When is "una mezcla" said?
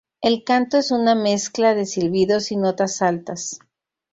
0.89-1.75